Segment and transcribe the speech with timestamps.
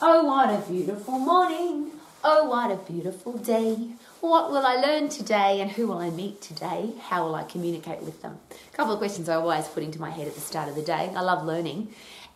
[0.00, 1.90] Oh, what a beautiful morning.
[2.22, 3.88] Oh, what a beautiful day.
[4.20, 6.92] What will I learn today and who will I meet today?
[7.00, 8.38] How will I communicate with them?
[8.52, 10.82] A couple of questions I always put into my head at the start of the
[10.82, 11.12] day.
[11.16, 11.88] I love learning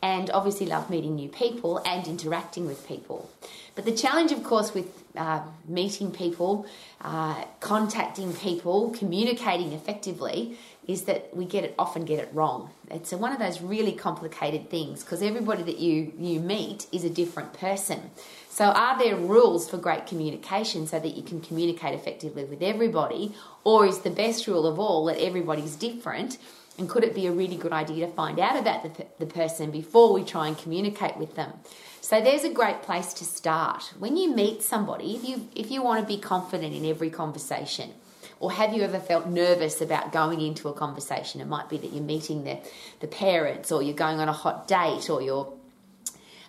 [0.03, 3.30] and obviously love meeting new people and interacting with people.
[3.76, 6.67] But the challenge, of course, with uh, meeting people,
[7.01, 12.71] uh, contacting people, communicating effectively is that we get it often get it wrong.
[12.90, 17.10] It's one of those really complicated things because everybody that you you meet is a
[17.10, 18.10] different person.
[18.51, 23.34] So are there rules for great communication so that you can communicate effectively with everybody
[23.65, 26.38] or is the best rule of all that everybody's different?
[26.79, 29.71] And could it be a really good idea to find out about the, the person
[29.71, 31.52] before we try and communicate with them?
[32.01, 33.93] So there's a great place to start.
[33.99, 37.93] When you meet somebody, if you if you want to be confident in every conversation,
[38.42, 41.41] or have you ever felt nervous about going into a conversation?
[41.41, 42.59] It might be that you're meeting the,
[42.98, 45.52] the parents, or you're going on a hot date, or you're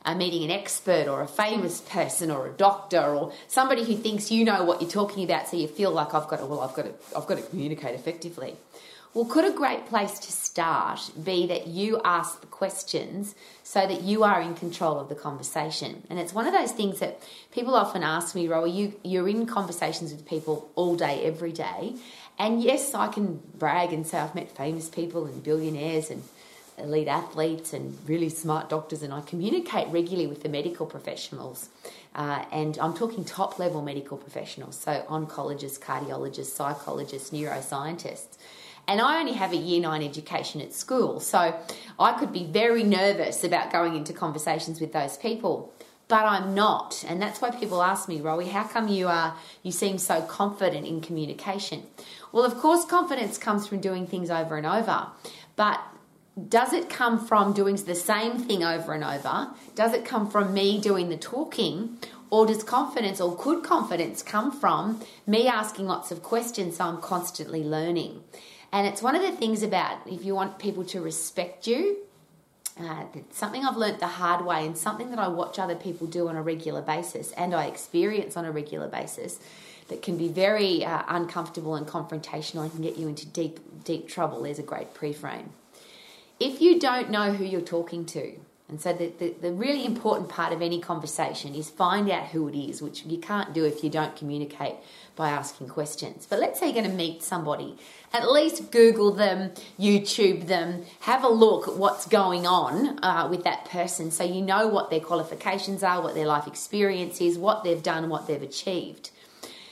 [0.04, 4.32] uh, meeting an expert, or a famous person, or a doctor, or somebody who thinks
[4.32, 6.74] you know what you're talking about, so you feel like I've got to, well, I've
[6.74, 8.56] got to, I've got to communicate effectively.
[9.14, 14.02] Well, could a great place to start be that you ask the questions so that
[14.02, 16.02] you are in control of the conversation?
[16.10, 19.46] And it's one of those things that people often ask me, Rowie, you, you're in
[19.46, 21.94] conversations with people all day, every day.
[22.40, 26.24] And yes, I can brag and say I've met famous people and billionaires and
[26.80, 31.70] elite athletes and really smart doctors, and I communicate regularly with the medical professionals.
[32.16, 38.38] Uh, and I'm talking top level medical professionals, so oncologists, cardiologists, psychologists, neuroscientists.
[38.88, 41.56] And I only have a year nine education at school, so
[41.98, 45.74] I could be very nervous about going into conversations with those people.
[46.10, 49.38] But I'm not, and that's why people ask me, Rowie, how come you are?
[49.64, 51.84] You seem so confident in communication.
[52.34, 55.08] Well, of course, confidence comes from doing things over and over,
[55.56, 55.80] but
[56.50, 59.52] does it come from doing the same thing over and over?
[59.76, 61.98] Does it come from me doing the talking?
[62.32, 67.00] Or does confidence or could confidence come from me asking lots of questions so I'm
[67.00, 68.24] constantly learning?
[68.74, 71.98] And it's one of the things about if you want people to respect you,
[72.80, 76.28] uh, something I've learnt the hard way and something that I watch other people do
[76.28, 79.40] on a regular basis and I experience on a regular basis
[79.90, 84.08] that can be very uh, uncomfortable and confrontational and can get you into deep, deep
[84.08, 84.42] trouble.
[84.42, 85.52] There's a great pre-frame.
[86.40, 88.34] If you don't know who you're talking to,
[88.74, 92.48] and so the, the, the, really important part of any conversation is find out who
[92.48, 94.74] it is, which you can't do if you don't communicate
[95.16, 96.26] by asking questions.
[96.28, 97.78] But let's say you're going to meet somebody.
[98.14, 103.44] At least Google them, YouTube them, have a look at what's going on uh, with
[103.44, 107.64] that person so you know what their qualifications are, what their life experience is, what
[107.64, 109.12] they've done, what they've achieved.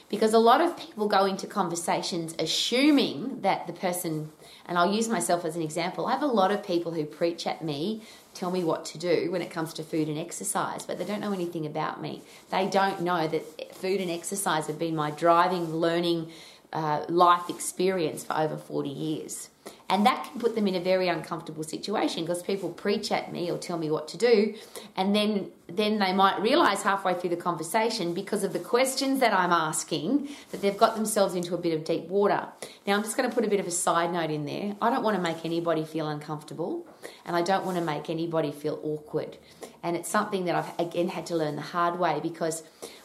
[0.10, 4.32] Because a lot of people go into conversations assuming that the person,
[4.68, 7.48] and I'll use myself as an example, I have a lot of people who preach
[7.48, 8.04] at me
[8.34, 11.20] tell me what to do when it comes to food and exercise, but they don't
[11.20, 12.22] know anything about me.
[12.50, 16.32] They don't know that food and exercise have been my driving, learning,
[16.74, 19.50] uh, life experience for over 40 years.
[19.92, 23.52] And that can put them in a very uncomfortable situation because people preach at me
[23.52, 24.56] or tell me what to do,
[24.96, 29.34] and then then they might realize halfway through the conversation because of the questions that
[29.34, 32.48] I'm asking that they've got themselves into a bit of deep water.
[32.88, 34.76] Now I'm just going to put a bit of a side note in there.
[34.82, 36.88] I don't want to make anybody feel uncomfortable,
[37.26, 39.38] and I don't want to make anybody feel awkward.
[39.84, 42.64] And it's something that I've again had to learn the hard way because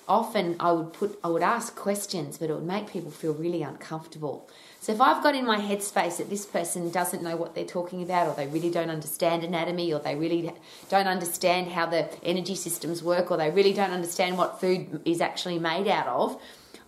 [0.08, 3.62] often I would put I would ask questions, but it would make people feel really
[3.62, 4.48] uncomfortable.
[4.80, 8.02] So if I've got in my headspace that this person doesn't know what they're talking
[8.02, 10.52] about, or they really don't understand anatomy, or they really
[10.88, 15.20] don't understand how the energy systems work, or they really don't understand what food is
[15.20, 16.40] actually made out of,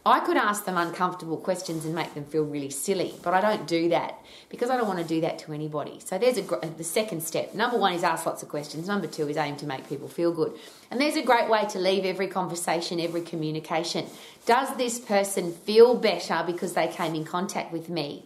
[0.06, 3.66] I could ask them uncomfortable questions and make them feel really silly, but I don't
[3.66, 6.00] do that because I don't want to do that to anybody.
[6.02, 7.54] So there's a the second step.
[7.54, 8.86] Number one is ask lots of questions.
[8.86, 10.52] Number two is aim to make people feel good.
[10.90, 14.06] And there's a great way to leave every conversation, every communication.
[14.46, 18.24] Does this person feel better because they came in contact with me?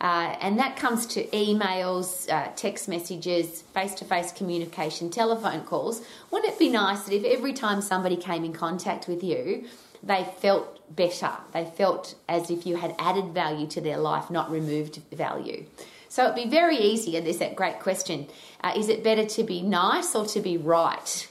[0.00, 6.02] Uh, and that comes to emails, uh, text messages, face to face communication, telephone calls.
[6.32, 9.64] Wouldn't it be nice that if every time somebody came in contact with you,
[10.02, 11.30] they felt better.
[11.52, 15.64] They felt as if you had added value to their life, not removed value.
[16.08, 18.28] So it'd be very easy, and there's that great question
[18.62, 21.28] uh, is it better to be nice or to be right?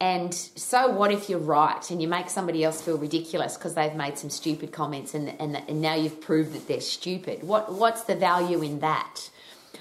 [0.00, 3.94] And so, what if you're right and you make somebody else feel ridiculous because they've
[3.94, 7.42] made some stupid comments and, and, and now you've proved that they're stupid?
[7.42, 9.30] What, what's the value in that?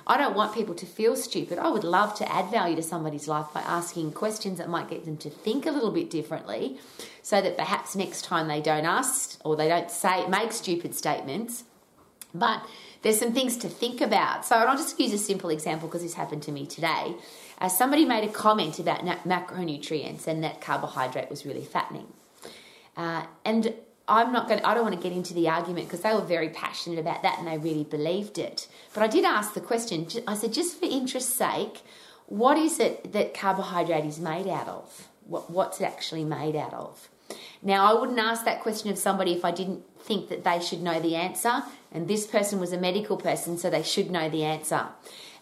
[0.08, 1.58] I don't want people to feel stupid.
[1.58, 5.06] I would love to add value to somebody's life by asking questions that might get
[5.06, 6.78] them to think a little bit differently
[7.24, 11.64] so that perhaps next time they don't ask or they don't say make stupid statements.
[12.36, 12.64] But
[13.02, 14.46] there's some things to think about.
[14.46, 17.16] So I'll just use a simple example because this happened to me today.
[17.60, 22.08] Uh, somebody made a comment about macronutrients and that carbohydrate was really fattening.
[22.98, 23.74] Uh, and
[24.08, 24.64] I'm not going.
[24.64, 27.40] I don't want to get into the argument because they were very passionate about that
[27.40, 28.68] and they really believed it.
[28.94, 30.08] But I did ask the question.
[30.28, 31.82] I said, just for interest's sake,
[32.28, 35.08] what is it that carbohydrate is made out of?
[35.26, 37.10] What, what's it actually made out of?
[37.64, 40.84] Now, I wouldn't ask that question of somebody if I didn't think that they should
[40.84, 41.64] know the answer.
[41.92, 44.88] And this person was a medical person, so they should know the answer.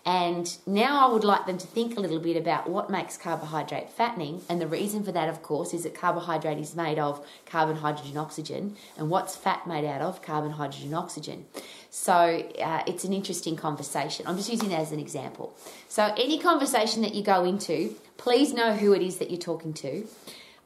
[0.05, 3.89] And now I would like them to think a little bit about what makes carbohydrate
[3.89, 4.41] fattening.
[4.49, 8.17] And the reason for that, of course, is that carbohydrate is made of carbon, hydrogen,
[8.17, 8.75] oxygen.
[8.97, 10.21] And what's fat made out of?
[10.21, 11.45] Carbon, hydrogen, oxygen.
[11.89, 14.27] So uh, it's an interesting conversation.
[14.27, 15.55] I'm just using that as an example.
[15.87, 19.73] So, any conversation that you go into, please know who it is that you're talking
[19.75, 20.07] to.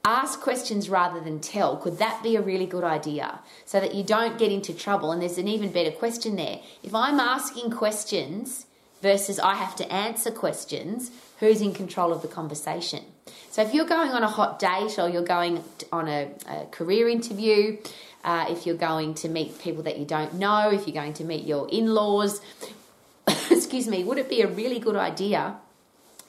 [0.05, 1.75] Ask questions rather than tell.
[1.75, 3.41] Could that be a really good idea?
[3.65, 5.11] So that you don't get into trouble.
[5.11, 6.61] And there's an even better question there.
[6.81, 8.66] If I'm asking questions,
[9.01, 13.03] versus I have to answer questions, who's in control of the conversation?
[13.51, 17.09] So if you're going on a hot date or you're going on a, a career
[17.09, 17.77] interview,
[18.23, 21.23] uh, if you're going to meet people that you don't know, if you're going to
[21.23, 22.41] meet your in laws,
[23.49, 25.57] excuse me, would it be a really good idea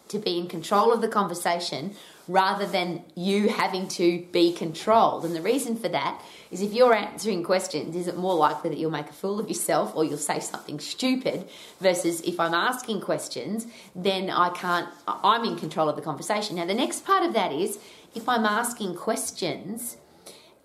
[0.09, 1.94] to be in control of the conversation
[2.29, 5.25] rather than you having to be controlled.
[5.25, 8.79] And the reason for that is if you're answering questions, is it more likely that
[8.79, 11.49] you'll make a fool of yourself or you'll say something stupid
[11.81, 13.67] versus if I'm asking questions,
[13.97, 16.57] then I can't, I'm in control of the conversation.
[16.57, 17.79] Now, the next part of that is
[18.15, 19.97] if I'm asking questions,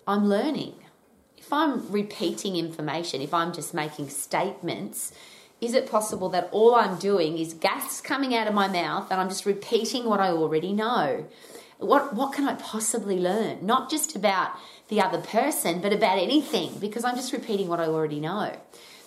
[0.06, 0.74] I'm learning.
[1.38, 5.12] If I'm repeating information, if I'm just making statements,
[5.64, 9.20] is it possible that all I'm doing is gas coming out of my mouth and
[9.20, 11.26] I'm just repeating what I already know?
[11.78, 13.64] what what can I possibly learn?
[13.64, 14.52] Not just about
[14.88, 18.56] the other person, but about anything, because I'm just repeating what I already know.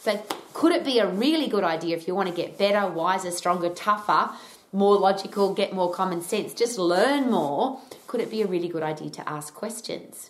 [0.02, 0.24] So,
[0.54, 3.70] could it be a really good idea if you want to get better, wiser, stronger,
[3.70, 4.32] tougher,
[4.72, 7.82] more logical, get more common sense, just learn more?
[8.08, 10.30] Could it be a really good idea to ask questions?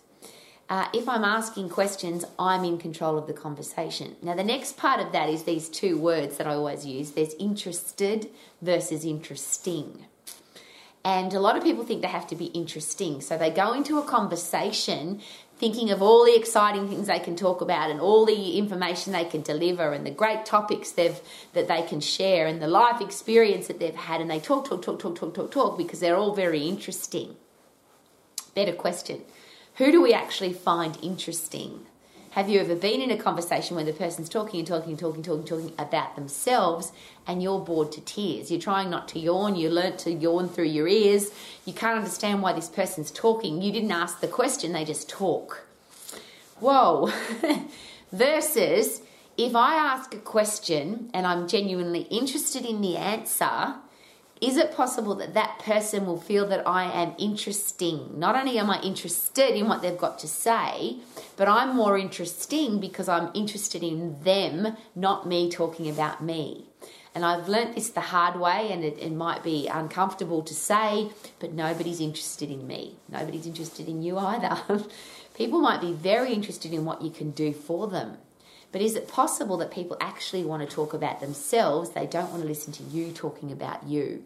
[0.70, 4.18] Uh, if I'm asking questions, I'm in control of the conversation.
[4.22, 7.34] Now, the next part of that is these two words that I always use there's
[7.36, 8.30] interested
[8.62, 10.06] versus interesting.
[11.06, 13.22] And a lot of people think they have to be interesting.
[13.22, 15.22] So they go into a conversation
[15.58, 19.24] thinking of all the exciting things they can talk about and all the information they
[19.24, 21.20] can deliver and the great topics they've
[21.54, 24.82] that they can share and the life experience that they've had and they talk talk
[24.82, 27.38] talk talk talk talk talk because they're all very interesting.
[28.54, 29.22] Better question.
[29.78, 31.86] Who do we actually find interesting?
[32.32, 35.18] Have you ever been in a conversation where the person's talking and talking and talking,
[35.18, 36.92] and talking, talking about themselves
[37.28, 38.50] and you're bored to tears?
[38.50, 41.30] You're trying not to yawn, you learnt to yawn through your ears,
[41.64, 45.68] you can't understand why this person's talking, you didn't ask the question, they just talk.
[46.60, 47.12] Whoa.
[48.12, 49.02] Versus
[49.38, 53.76] if I ask a question and I'm genuinely interested in the answer,
[54.40, 58.20] is it possible that that person will feel that I am interesting?
[58.20, 60.98] Not only am I interested in what they've got to say,
[61.36, 66.66] but I'm more interesting because I'm interested in them, not me talking about me.
[67.16, 71.10] And I've learnt this the hard way, and it, it might be uncomfortable to say,
[71.40, 72.98] but nobody's interested in me.
[73.10, 74.86] Nobody's interested in you either.
[75.34, 78.18] People might be very interested in what you can do for them.
[78.72, 81.92] But is it possible that people actually want to talk about themselves?
[81.92, 84.24] They don't want to listen to you talking about you.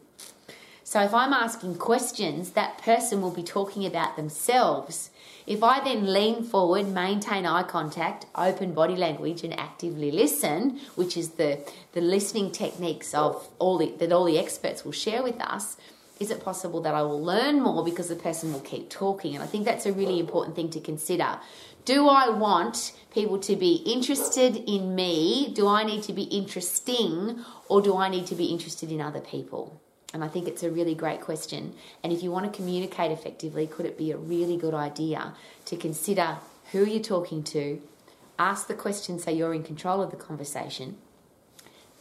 [0.83, 5.09] So if I'm asking questions, that person will be talking about themselves.
[5.47, 11.15] If I then lean forward, maintain eye contact, open body language, and actively listen, which
[11.15, 11.59] is the,
[11.93, 15.77] the listening techniques of all the, that all the experts will share with us,
[16.21, 19.33] is it possible that I will learn more because the person will keep talking?
[19.33, 21.39] And I think that's a really important thing to consider.
[21.83, 25.51] Do I want people to be interested in me?
[25.53, 29.19] Do I need to be interesting or do I need to be interested in other
[29.19, 29.81] people?
[30.13, 31.73] And I think it's a really great question.
[32.03, 35.33] And if you want to communicate effectively, could it be a really good idea
[35.65, 36.37] to consider
[36.71, 37.81] who you're talking to,
[38.37, 40.97] ask the question so you're in control of the conversation,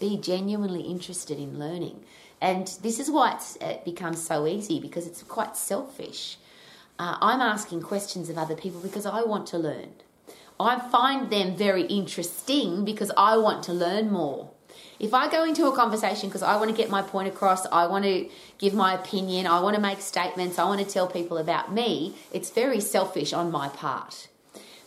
[0.00, 2.02] be genuinely interested in learning.
[2.40, 6.38] And this is why it becomes so easy because it's quite selfish.
[6.98, 9.90] Uh, I'm asking questions of other people because I want to learn.
[10.58, 14.50] I find them very interesting because I want to learn more.
[14.98, 17.86] If I go into a conversation because I want to get my point across, I
[17.86, 18.28] want to
[18.58, 22.14] give my opinion, I want to make statements, I want to tell people about me,
[22.32, 24.28] it's very selfish on my part.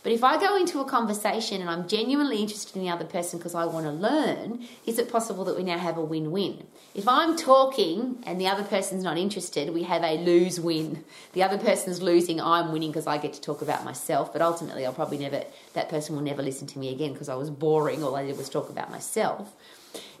[0.04, 3.38] But if I go into a conversation and I'm genuinely interested in the other person
[3.38, 6.66] because I want to learn, is it possible that we now have a win win?
[6.94, 11.04] If I'm talking and the other person's not interested, we have a lose win.
[11.32, 14.84] The other person's losing, I'm winning because I get to talk about myself, but ultimately
[14.84, 15.42] I'll probably never,
[15.72, 18.04] that person will never listen to me again because I was boring.
[18.04, 19.54] All I did was talk about myself.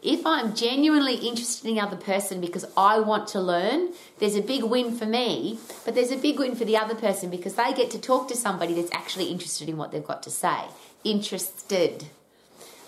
[0.04, 4.42] If I'm genuinely interested in the other person because I want to learn, there's a
[4.42, 7.72] big win for me, but there's a big win for the other person because they
[7.72, 10.58] get to talk to somebody that's actually interested in what they've got to say.
[11.04, 12.04] Interested.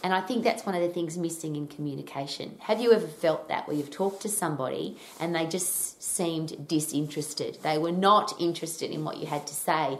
[0.04, 2.58] And I think that's one of the things missing in communication.
[2.60, 7.58] Have you ever felt that where you've talked to somebody and they just seemed disinterested?
[7.62, 9.96] They were not interested in what you had to say.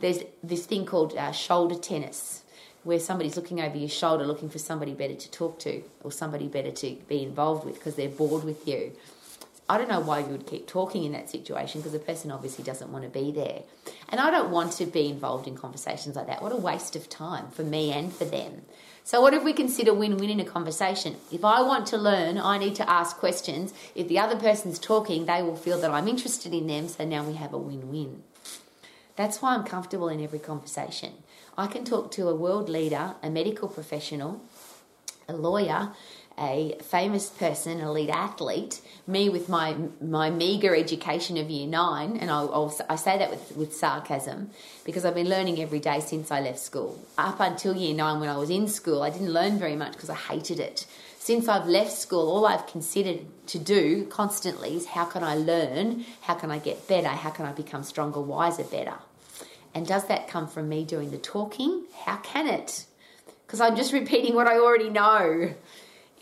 [0.00, 2.42] There's this thing called uh, shoulder tennis
[2.84, 6.48] where somebody's looking over your shoulder looking for somebody better to talk to or somebody
[6.48, 8.92] better to be involved with because they're bored with you.
[9.70, 12.64] I don't know why you would keep talking in that situation because the person obviously
[12.64, 13.64] doesn't want to be there.
[14.08, 16.42] And I don't want to be involved in conversations like that.
[16.42, 18.62] What a waste of time for me and for them.
[19.04, 21.16] So, what if we consider win win in a conversation?
[21.30, 23.74] If I want to learn, I need to ask questions.
[23.94, 26.88] If the other person's talking, they will feel that I'm interested in them.
[26.88, 28.22] So now we have a win win.
[29.16, 31.12] That's why I'm comfortable in every conversation.
[31.58, 34.40] I can talk to a world leader, a medical professional,
[35.28, 35.90] a lawyer,
[36.38, 42.16] a famous person, an elite athlete, me with my my meager education of year nine,
[42.16, 44.50] and I'll, I'll, i say that with, with sarcasm
[44.84, 46.96] because I've been learning every day since I left school.
[47.18, 50.10] Up until year nine, when I was in school, I didn't learn very much because
[50.10, 50.86] I hated it.
[51.18, 56.04] Since I've left school, all I've considered to do constantly is how can I learn?
[56.20, 57.08] How can I get better?
[57.08, 58.94] How can I become stronger, wiser, better?
[59.74, 61.84] And does that come from me doing the talking?
[62.04, 62.86] How can it?
[63.46, 65.54] Because I'm just repeating what I already know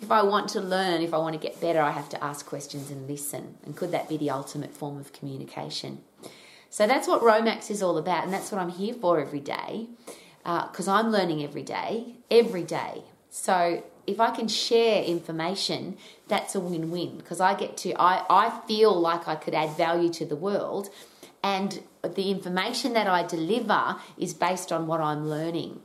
[0.00, 2.44] if I want to learn, if I want to get better, I have to ask
[2.44, 3.56] questions and listen.
[3.64, 6.02] And could that be the ultimate form of communication?
[6.68, 9.86] So that's what Romax is all about, and that's what I'm here for every day
[10.42, 13.02] because uh, I'm learning every day, every day.
[13.30, 15.96] So if I can share information,
[16.28, 19.76] that's a win win because I get to, I, I feel like I could add
[19.76, 20.90] value to the world,
[21.46, 25.80] and the information that I deliver is based on what I'm learning.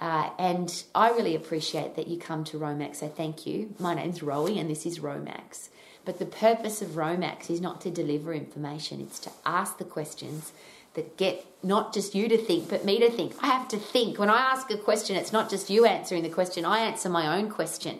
[0.00, 2.96] Uh, and I really appreciate that you come to Romax.
[2.96, 3.74] So thank you.
[3.80, 5.68] My name's Rowie, and this is Romax.
[6.04, 10.52] But the purpose of Romax is not to deliver information, it's to ask the questions
[10.94, 13.32] that get not just you to think, but me to think.
[13.42, 14.16] I have to think.
[14.16, 17.36] When I ask a question, it's not just you answering the question, I answer my
[17.36, 17.98] own question.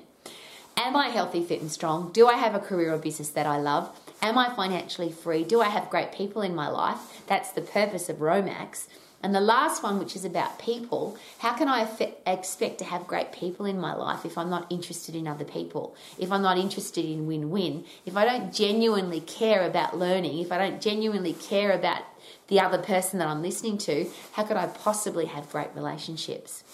[0.77, 2.13] Am I healthy, fit, and strong?
[2.13, 4.00] Do I have a career or business that I love?
[4.23, 5.45] Am I financially free?
[5.45, 7.23] Do I have great people in my life?
[7.27, 8.87] That's the purpose of Romax.
[9.23, 11.87] And the last one, which is about people, how can I
[12.27, 15.95] expect to have great people in my life if I'm not interested in other people?
[16.19, 17.85] If I'm not interested in win win?
[18.07, 20.39] If I don't genuinely care about learning?
[20.39, 22.03] If I don't genuinely care about
[22.49, 26.65] the other person that I'm listening to, how could I possibly have great relationships?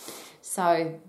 [0.40, 1.00] So,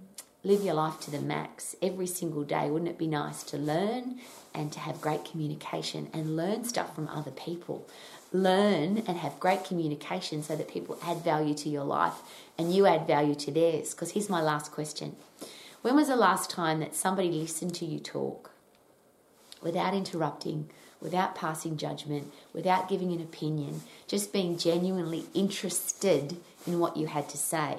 [0.43, 2.69] live your life to the max every single day.
[2.69, 4.19] Wouldn't it be nice to learn
[4.53, 7.87] and to have great communication and learn stuff from other people?
[8.31, 12.15] learn and have great communication so that people add value to your life
[12.57, 13.93] and you add value to theirs.
[13.93, 15.15] Because here's my last question
[15.81, 18.51] When was the last time that somebody listened to you talk
[19.61, 20.69] without interrupting,
[21.01, 27.29] without passing judgment, without giving an opinion, just being genuinely interested in what you had
[27.29, 27.77] to say?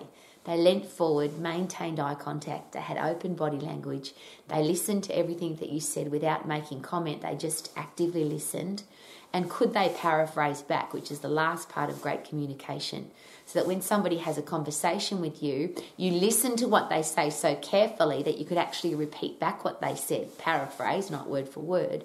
[0.48, 4.14] They leant forward, maintained eye contact, they had open body language,
[4.48, 8.84] they listened to everything that you said without making comment, they just actively listened
[9.32, 13.10] and could they paraphrase back, which is the last part of great communication?
[13.44, 17.30] So that when somebody has a conversation with you, you listen to what they say
[17.30, 21.60] so carefully that you could actually repeat back what they said, paraphrase, not word for
[21.60, 22.04] word,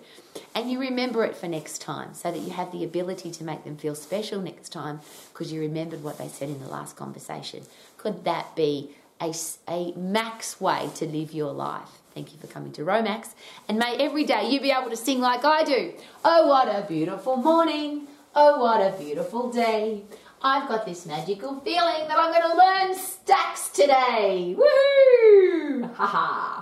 [0.56, 3.64] and you remember it for next time so that you have the ability to make
[3.66, 5.02] them feel special next time
[5.34, 7.64] because you remembered what they said in the last conversation.
[7.98, 9.34] Could that be a,
[9.68, 12.03] a max way to live your life?
[12.14, 13.30] Thank you for coming to Romax.
[13.68, 15.94] And may every day you be able to sing like I do.
[16.24, 18.08] Oh, what a beautiful morning.
[18.36, 20.04] Oh, what a beautiful day.
[20.42, 24.56] I've got this magical feeling that I'm going to learn stacks today.
[24.58, 25.94] Woohoo!
[25.96, 26.53] Ha ha.